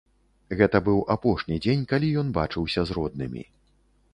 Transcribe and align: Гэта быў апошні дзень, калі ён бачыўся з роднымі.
Гэта 0.61 0.77
быў 0.87 1.01
апошні 1.15 1.57
дзень, 1.65 1.83
калі 1.91 2.09
ён 2.23 2.33
бачыўся 2.39 2.81
з 2.89 2.99
роднымі. 2.99 3.43